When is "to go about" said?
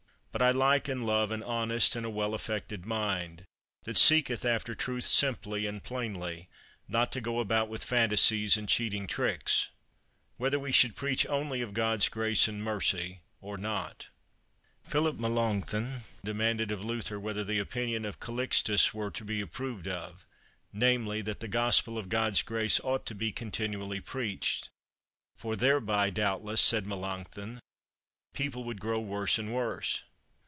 7.11-7.67